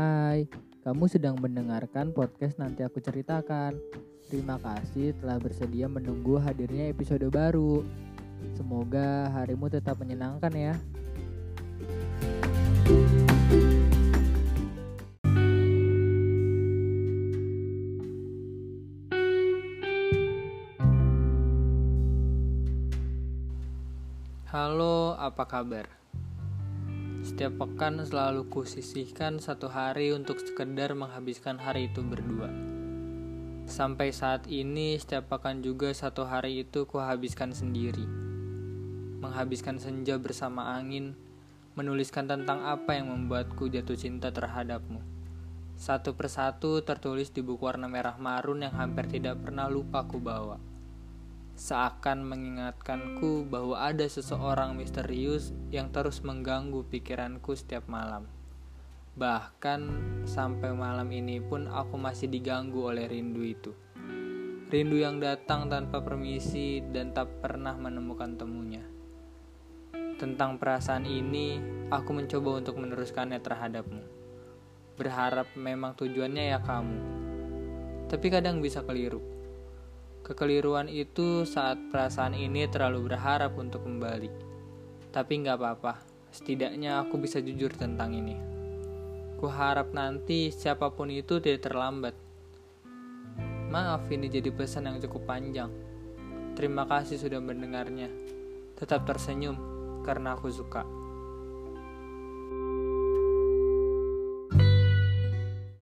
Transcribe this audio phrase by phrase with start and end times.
[0.00, 0.48] Hai,
[0.80, 3.76] kamu sedang mendengarkan podcast Nanti Aku Ceritakan.
[4.32, 7.84] Terima kasih telah bersedia menunggu hadirnya episode baru.
[8.56, 10.74] Semoga harimu tetap menyenangkan ya.
[24.48, 25.99] Halo, apa kabar?
[27.20, 32.48] Setiap pekan selalu kusisihkan satu hari untuk sekedar menghabiskan hari itu berdua.
[33.68, 38.08] Sampai saat ini, setiap pekan juga satu hari itu kuhabiskan sendiri.
[39.20, 41.12] Menghabiskan senja bersama angin,
[41.76, 45.04] menuliskan tentang apa yang membuatku jatuh cinta terhadapmu.
[45.76, 50.69] Satu persatu tertulis di buku warna merah marun yang hampir tidak pernah lupa ku bawa
[51.60, 58.24] seakan mengingatkanku bahwa ada seseorang misterius yang terus mengganggu pikiranku setiap malam.
[59.20, 59.80] Bahkan
[60.24, 63.76] sampai malam ini pun aku masih diganggu oleh rindu itu.
[64.72, 68.80] Rindu yang datang tanpa permisi dan tak pernah menemukan temunya.
[70.16, 71.60] Tentang perasaan ini,
[71.92, 74.04] aku mencoba untuk meneruskannya terhadapmu.
[74.96, 76.98] Berharap memang tujuannya ya kamu.
[78.08, 79.39] Tapi kadang bisa keliru
[80.30, 84.30] Kekeliruan itu saat perasaan ini terlalu berharap untuk kembali.
[85.10, 88.38] Tapi nggak apa-apa, setidaknya aku bisa jujur tentang ini.
[89.42, 92.14] Ku harap nanti siapa pun itu tidak terlambat.
[93.74, 95.74] Maaf ini jadi pesan yang cukup panjang.
[96.54, 98.06] Terima kasih sudah mendengarnya.
[98.78, 99.58] Tetap tersenyum
[100.06, 100.99] karena aku suka.